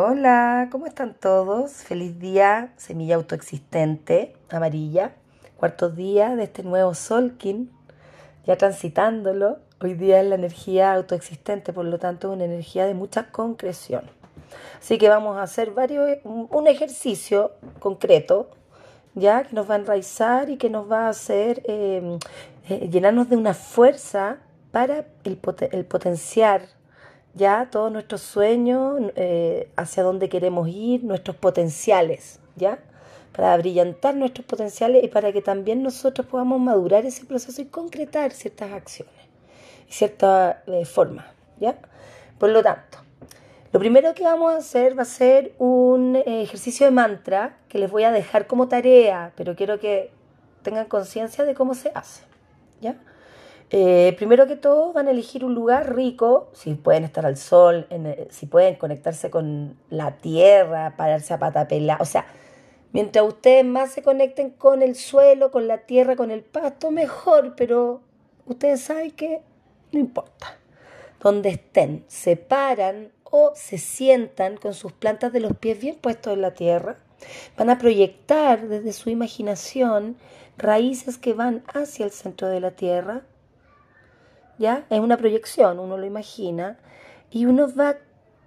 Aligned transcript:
Hola, 0.00 0.68
¿cómo 0.70 0.86
están 0.86 1.12
todos? 1.12 1.72
Feliz 1.72 2.20
día, 2.20 2.72
semilla 2.76 3.16
autoexistente, 3.16 4.32
amarilla. 4.48 5.10
Cuarto 5.56 5.90
día 5.90 6.36
de 6.36 6.44
este 6.44 6.62
nuevo 6.62 6.94
Solkin, 6.94 7.72
ya 8.46 8.56
transitándolo. 8.56 9.58
Hoy 9.80 9.94
día 9.94 10.20
es 10.20 10.28
la 10.28 10.36
energía 10.36 10.94
autoexistente, 10.94 11.72
por 11.72 11.84
lo 11.84 11.98
tanto, 11.98 12.30
una 12.30 12.44
energía 12.44 12.86
de 12.86 12.94
mucha 12.94 13.32
concreción. 13.32 14.04
Así 14.80 14.98
que 14.98 15.08
vamos 15.08 15.36
a 15.36 15.42
hacer 15.42 15.72
varios, 15.72 16.18
un 16.22 16.68
ejercicio 16.68 17.50
concreto, 17.80 18.50
ya 19.16 19.42
que 19.42 19.56
nos 19.56 19.68
va 19.68 19.74
a 19.74 19.78
enraizar 19.78 20.48
y 20.48 20.58
que 20.58 20.70
nos 20.70 20.88
va 20.88 21.06
a 21.06 21.08
hacer 21.08 21.60
eh, 21.64 22.20
eh, 22.68 22.88
llenarnos 22.88 23.28
de 23.30 23.36
una 23.36 23.52
fuerza 23.52 24.36
para 24.70 25.06
el, 25.24 25.40
el 25.72 25.84
potenciar 25.86 26.77
ya 27.34 27.68
todos 27.70 27.92
nuestros 27.92 28.20
sueños, 28.22 29.00
eh, 29.16 29.70
hacia 29.76 30.02
dónde 30.02 30.28
queremos 30.28 30.68
ir, 30.68 31.04
nuestros 31.04 31.36
potenciales, 31.36 32.40
¿ya? 32.56 32.78
Para 33.32 33.56
brillantar 33.56 34.16
nuestros 34.16 34.46
potenciales 34.46 35.04
y 35.04 35.08
para 35.08 35.32
que 35.32 35.42
también 35.42 35.82
nosotros 35.82 36.26
podamos 36.26 36.60
madurar 36.60 37.04
ese 37.04 37.24
proceso 37.24 37.62
y 37.62 37.66
concretar 37.66 38.32
ciertas 38.32 38.72
acciones 38.72 39.14
y 39.88 39.92
ciertas 39.92 40.56
eh, 40.66 40.84
formas, 40.84 41.26
¿ya? 41.60 41.78
Por 42.38 42.50
lo 42.50 42.62
tanto, 42.62 42.98
lo 43.72 43.78
primero 43.80 44.14
que 44.14 44.24
vamos 44.24 44.52
a 44.52 44.56
hacer 44.56 44.98
va 44.98 45.02
a 45.02 45.06
ser 45.06 45.52
un 45.58 46.16
eh, 46.16 46.42
ejercicio 46.42 46.86
de 46.86 46.92
mantra 46.92 47.58
que 47.68 47.78
les 47.78 47.90
voy 47.90 48.04
a 48.04 48.10
dejar 48.10 48.46
como 48.46 48.68
tarea, 48.68 49.32
pero 49.36 49.54
quiero 49.54 49.78
que 49.78 50.10
tengan 50.62 50.86
conciencia 50.86 51.44
de 51.44 51.54
cómo 51.54 51.74
se 51.74 51.90
hace, 51.94 52.22
¿ya? 52.80 52.96
Eh, 53.70 54.14
primero 54.16 54.46
que 54.46 54.56
todo 54.56 54.94
van 54.94 55.08
a 55.08 55.10
elegir 55.10 55.44
un 55.44 55.54
lugar 55.54 55.94
rico, 55.94 56.48
si 56.54 56.72
pueden 56.74 57.04
estar 57.04 57.26
al 57.26 57.36
sol, 57.36 57.86
si 58.30 58.46
pueden 58.46 58.76
conectarse 58.76 59.28
con 59.28 59.76
la 59.90 60.16
tierra, 60.16 60.94
pararse 60.96 61.34
a 61.34 61.38
patapela, 61.38 61.98
o 62.00 62.06
sea, 62.06 62.24
mientras 62.92 63.26
ustedes 63.26 63.66
más 63.66 63.92
se 63.92 64.02
conecten 64.02 64.50
con 64.50 64.82
el 64.82 64.94
suelo, 64.94 65.50
con 65.50 65.68
la 65.68 65.78
tierra, 65.78 66.16
con 66.16 66.30
el 66.30 66.42
pasto, 66.42 66.90
mejor, 66.90 67.54
pero 67.56 68.00
ustedes 68.46 68.80
saben 68.80 69.10
que 69.10 69.42
no 69.92 70.00
importa. 70.00 70.56
Donde 71.20 71.50
estén, 71.50 72.04
se 72.06 72.36
paran 72.36 73.10
o 73.24 73.52
se 73.54 73.76
sientan 73.76 74.56
con 74.56 74.72
sus 74.72 74.92
plantas 74.92 75.32
de 75.32 75.40
los 75.40 75.56
pies 75.56 75.78
bien 75.78 75.96
puestos 75.96 76.32
en 76.32 76.40
la 76.40 76.54
tierra, 76.54 76.96
van 77.58 77.68
a 77.68 77.78
proyectar 77.78 78.68
desde 78.68 78.92
su 78.92 79.10
imaginación 79.10 80.16
raíces 80.56 81.18
que 81.18 81.34
van 81.34 81.62
hacia 81.74 82.04
el 82.06 82.12
centro 82.12 82.48
de 82.48 82.60
la 82.60 82.70
tierra, 82.70 83.22
¿ya? 84.58 84.84
Es 84.90 85.00
una 85.00 85.16
proyección, 85.16 85.78
uno 85.78 85.96
lo 85.96 86.06
imagina, 86.06 86.78
y 87.30 87.46
uno 87.46 87.68
va 87.74 87.96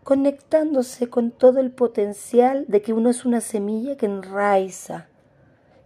conectándose 0.04 1.10
con 1.10 1.32
todo 1.32 1.60
el 1.60 1.72
potencial 1.72 2.66
de 2.68 2.82
que 2.82 2.94
uno 2.94 3.10
es 3.10 3.26
una 3.26 3.42
semilla 3.42 3.98
que 3.98 4.08
enraiza. 4.08 5.08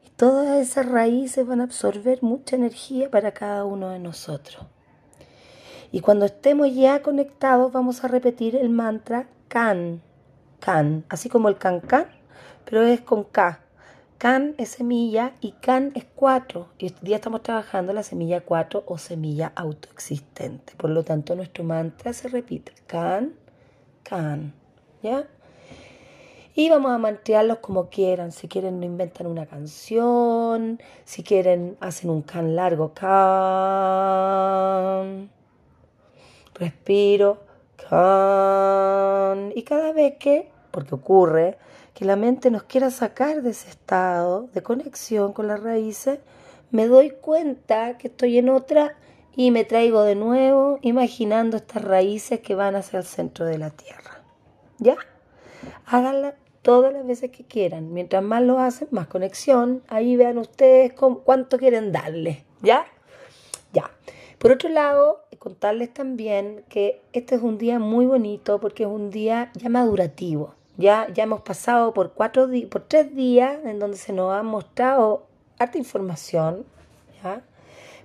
Y 0.05 0.09
todas 0.09 0.61
esas 0.61 0.89
raíces 0.89 1.45
van 1.45 1.61
a 1.61 1.65
absorber 1.65 2.23
mucha 2.23 2.55
energía 2.55 3.09
para 3.09 3.33
cada 3.33 3.65
uno 3.65 3.89
de 3.89 3.99
nosotros. 3.99 4.65
Y 5.91 5.99
cuando 5.99 6.25
estemos 6.25 6.73
ya 6.73 7.01
conectados 7.01 7.71
vamos 7.71 8.03
a 8.03 8.07
repetir 8.07 8.55
el 8.55 8.69
mantra 8.69 9.27
Kan, 9.47 10.01
Kan, 10.59 11.05
así 11.09 11.29
como 11.29 11.49
el 11.49 11.57
Kan 11.57 11.81
Kan, 11.81 12.07
pero 12.65 12.83
es 12.83 13.01
con 13.01 13.23
K. 13.23 13.64
Can 14.25 14.55
es 14.57 14.69
semilla 14.69 15.33
y 15.39 15.51
Can 15.51 15.91
es 15.93 16.03
cuatro. 16.15 16.69
Y 16.79 16.85
hoy 16.85 16.95
día 17.03 17.17
estamos 17.17 17.43
trabajando 17.43 17.93
la 17.93 18.01
semilla 18.01 18.41
4 18.41 18.85
o 18.87 18.97
semilla 18.97 19.51
autoexistente. 19.55 20.73
Por 20.77 20.89
lo 20.89 21.03
tanto, 21.03 21.35
nuestro 21.35 21.63
mantra 21.63 22.11
se 22.11 22.27
repite. 22.29 22.71
Can, 22.87 23.35
Can. 24.01 24.51
¿Ya? 25.03 25.27
Y 26.55 26.71
vamos 26.71 26.91
a 26.91 26.97
mantrearlos 26.97 27.59
como 27.59 27.91
quieran. 27.91 28.31
Si 28.31 28.47
quieren, 28.47 28.79
no 28.79 28.87
inventan 28.87 29.27
una 29.27 29.45
canción. 29.45 30.79
Si 31.03 31.21
quieren, 31.21 31.77
hacen 31.79 32.09
un 32.09 32.23
can 32.23 32.55
largo. 32.55 32.95
Can. 32.95 33.09
Respiro. 36.55 37.44
Can. 37.75 39.53
Y 39.55 39.61
cada 39.61 39.94
vez 39.94 40.16
que, 40.17 40.50
porque 40.75 40.94
ocurre, 40.94 41.58
que 41.94 42.03
la 42.03 42.18
mente 42.18 42.52
nos 42.52 42.63
quiera 42.63 42.91
sacar 42.91 43.41
de 43.41 43.52
ese 43.52 43.69
estado 43.69 44.50
de 44.53 44.62
conexión 44.62 45.31
con 45.31 45.47
las 45.47 45.63
raíces, 45.63 46.19
me 46.69 46.86
doy 46.86 47.12
cuenta 47.12 47.97
que 47.97 48.09
estoy 48.09 48.38
en 48.38 48.50
otra 48.50 48.97
y 49.38 49.52
me 49.52 49.63
traigo 49.63 50.02
de 50.02 50.16
nuevo 50.16 50.80
imaginando 50.81 51.56
estas 51.56 51.81
raíces 51.81 52.41
que 52.41 52.56
van 52.56 52.75
hacia 52.75 53.00
el 53.00 53.06
centro 53.06 53.46
de 53.46 53.58
la 53.58 53.69
tierra. 53.69 54.22
¿Ya? 54.80 54.97
Háganla 55.86 56.36
todas 56.62 56.92
las 56.92 57.07
veces 57.07 57.31
que 57.31 57.46
quieran. 57.46 57.94
Mientras 57.94 58.22
más 58.22 58.44
lo 58.44 58.59
hacen, 58.59 58.90
más 58.92 59.07
conexión. 59.07 59.81
Ahí 59.88 60.18
vean 60.18 60.38
ustedes 60.38 60.92
cuánto 60.92 61.57
quieren 61.57 61.94
darle. 61.94 62.44
¿Ya? 62.62 62.86
Ya. 63.72 63.92
Por 64.40 64.52
otro 64.52 64.68
lado, 64.68 65.24
contarles 65.40 65.94
también 65.94 66.66
que 66.68 67.02
este 67.13 67.36
es 67.36 67.42
un 67.42 67.57
día 67.57 67.80
muy 67.80 68.06
bonito 68.06 68.59
porque 68.59 68.84
es 68.84 68.90
un 68.90 69.09
día 69.09 69.52
ya 69.53 69.69
madurativo. 69.69 70.56
Ya, 70.78 71.08
ya 71.13 71.24
hemos 71.24 71.41
pasado 71.41 71.94
por, 71.94 72.13
cuatro 72.13 72.50
por 72.69 72.84
tres 72.84 73.16
días 73.16 73.59
en 73.63 73.80
donde 73.80 73.97
se 73.97 74.12
nos 74.12 74.34
ha 74.34 74.44
mostrado 74.44 75.28
harta 75.58 75.78
información. 75.78 76.66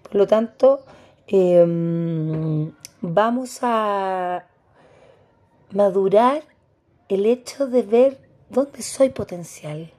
Por 0.03 0.15
lo 0.15 0.27
tanto, 0.27 0.81
em, 1.27 2.73
vamos 3.01 3.59
a 3.63 4.47
madurar 5.73 6.43
el 7.09 7.27
hecho 7.27 7.67
de 7.67 7.83
ver 7.83 8.19
dónde 8.49 8.83
soy 8.83 9.11
potencial, 9.11 9.93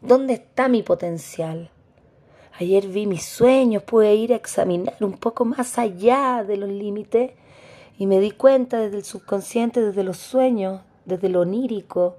dónde 0.00 0.34
está 0.34 0.68
mi 0.68 0.82
potencial. 0.82 1.70
Ayer 2.60 2.88
vi 2.88 3.06
mis 3.06 3.24
sueños, 3.24 3.84
pude 3.84 4.14
ir 4.14 4.32
a 4.32 4.36
examinar 4.36 4.96
un 5.00 5.12
poco 5.12 5.44
más 5.44 5.78
allá 5.78 6.44
de 6.46 6.56
los 6.56 6.68
límites 6.68 7.32
y 7.98 8.06
me 8.06 8.20
di 8.20 8.32
cuenta 8.32 8.78
desde 8.78 8.96
el 8.96 9.04
subconsciente, 9.04 9.80
desde 9.80 10.02
los 10.02 10.18
sueños, 10.18 10.80
desde 11.08 11.28
lo 11.28 11.40
onírico, 11.40 12.16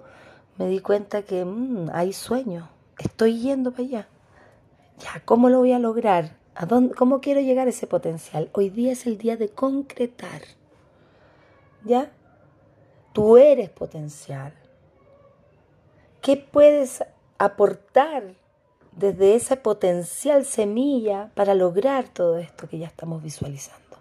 me 0.58 0.68
di 0.68 0.80
cuenta 0.80 1.22
que 1.22 1.46
mm, 1.46 1.90
hay 1.94 2.12
sueño, 2.12 2.70
estoy 2.98 3.40
yendo 3.40 3.72
para 3.72 3.84
allá. 3.84 4.08
Ya, 5.00 5.22
¿cómo 5.24 5.50
lo 5.50 5.60
voy 5.60 5.72
a 5.72 5.80
lograr? 5.80 6.36
¿A 6.56 6.66
dónde, 6.66 6.94
¿Cómo 6.96 7.22
quiero 7.22 7.40
llegar 7.40 7.68
a 7.68 7.70
ese 7.70 7.88
potencial? 7.88 8.50
Hoy 8.52 8.70
día 8.70 8.92
es 8.92 9.06
el 9.06 9.18
día 9.18 9.38
de 9.38 9.50
concretar. 9.50 10.42
¿Ya? 11.86 12.12
Tú 13.14 13.38
eres 13.38 13.70
potencial. 13.70 14.54
¿Qué 16.22 16.36
puedes 16.36 17.02
aportar 17.38 18.34
desde 18.92 19.36
esa 19.36 19.58
potencial 19.64 20.44
semilla 20.44 21.32
para 21.36 21.54
lograr 21.54 22.10
todo 22.10 22.38
esto 22.38 22.68
que 22.68 22.80
ya 22.80 22.88
estamos 22.88 23.24
visualizando? 23.24 23.98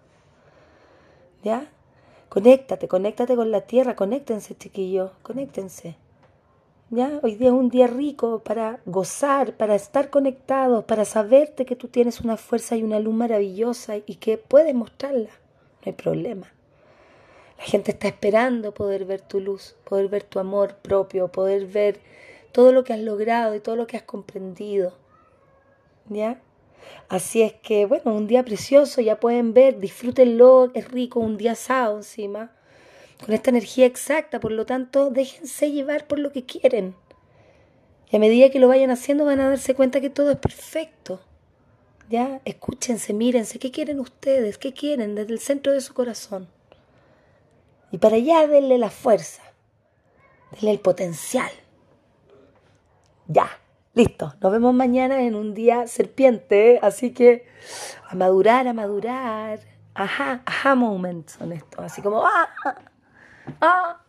¿Ya? 1.45 1.71
Conéctate, 2.29 2.89
conéctate 2.89 3.37
con 3.37 3.51
la 3.51 3.63
tierra, 3.63 3.97
conéctense, 3.97 4.55
chiquillos, 4.55 5.13
conéctense. 5.23 5.97
¿Ya? 6.91 7.21
Hoy 7.23 7.37
día 7.37 7.49
es 7.49 7.55
un 7.55 7.71
día 7.71 7.87
rico 7.87 8.41
para 8.41 8.81
gozar, 8.85 9.55
para 9.57 9.75
estar 9.75 10.11
conectados, 10.11 10.85
para 10.85 11.07
saberte 11.07 11.65
que 11.65 11.77
tú 11.77 11.89
tienes 11.89 12.21
una 12.21 12.37
fuerza 12.37 12.77
y 12.77 12.83
una 12.83 13.01
luz 13.01 13.15
maravillosa 13.15 13.97
y 13.97 14.17
que 14.17 14.37
puedes 14.37 14.75
mostrarla. 14.75 15.31
No 15.31 15.87
hay 15.87 15.93
problema. 15.93 16.53
La 17.57 17.65
gente 17.65 17.93
está 17.93 18.09
esperando 18.09 18.73
poder 18.73 19.07
ver 19.07 19.23
tu 19.23 19.41
luz, 19.41 19.75
poder 19.85 20.09
ver 20.09 20.23
tu 20.23 20.39
amor 20.39 20.77
propio, 20.77 21.29
poder 21.29 21.67
ver 21.67 22.01
todo 22.53 22.73
lo 22.73 22.85
que 22.85 22.93
has 22.93 23.01
logrado 23.01 23.55
y 23.55 23.61
todo 23.61 23.75
lo 23.75 23.87
que 23.87 23.97
has 23.97 24.03
comprendido. 24.03 24.93
¿Ya? 26.11 26.41
Así 27.09 27.43
es 27.43 27.55
que, 27.55 27.87
bueno, 27.87 28.13
un 28.15 28.27
día 28.27 28.45
precioso, 28.45 29.01
ya 29.01 29.19
pueden 29.19 29.55
ver, 29.55 29.81
disfrútenlo, 29.81 30.71
es 30.75 30.91
rico, 30.91 31.21
un 31.21 31.37
día 31.37 31.53
asado 31.53 31.97
encima, 31.97 32.53
con 33.25 33.35
esta 33.35 33.51
energía 33.51 33.87
exacta, 33.87 34.41
por 34.41 34.53
lo 34.53 34.67
tanto, 34.67 35.11
déjense 35.11 35.73
llevar 35.73 36.07
por 36.07 36.19
lo 36.19 36.33
que 36.33 36.45
quieren. 36.45 36.95
Y 38.11 38.17
a 38.17 38.21
medida 38.21 38.51
que 38.51 38.59
lo 38.59 38.69
vayan 38.69 38.91
haciendo 38.91 39.25
van 39.25 39.41
a 39.41 39.49
darse 39.49 39.75
cuenta 39.75 40.01
que 40.01 40.11
todo 40.11 40.31
es 40.31 40.39
perfecto. 40.39 41.21
Ya, 42.09 42.41
escúchense, 42.45 43.13
mírense, 43.13 43.59
¿qué 43.59 43.71
quieren 43.71 44.01
ustedes? 44.01 44.57
¿Qué 44.57 44.73
quieren 44.73 45.15
desde 45.15 45.33
el 45.33 45.41
centro 45.41 45.73
de 45.73 45.81
su 45.81 45.93
corazón? 45.93 46.49
Y 47.91 47.99
para 47.99 48.17
allá 48.17 48.47
denle 48.47 48.79
la 48.79 48.91
fuerza, 48.91 49.43
denle 50.53 50.71
el 50.73 50.81
potencial. 50.81 51.51
Ya. 53.27 53.51
Listo, 53.99 54.33
nos 54.41 54.53
vemos 54.53 54.73
mañana 54.75 55.23
en 55.23 55.35
un 55.35 55.55
día 55.55 55.89
serpiente, 55.89 56.79
así 56.83 57.13
que 57.13 57.45
a 58.09 58.15
madurar, 58.15 58.69
a 58.69 58.73
madurar. 58.73 59.59
Ajá, 59.93 60.41
ajá 60.47 60.77
moments 60.77 61.33
son 61.33 61.51
estos, 61.51 61.85
así 61.85 62.01
como 62.01 62.25
¡ah! 62.25 62.49
¡ah! 63.61 64.01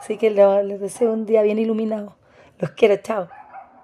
Así 0.00 0.18
que 0.18 0.30
les 0.30 0.80
deseo 0.80 1.12
un 1.12 1.26
día 1.26 1.42
bien 1.42 1.60
iluminado. 1.60 2.16
Los 2.58 2.72
quiero, 2.72 2.96
chao. 2.96 3.28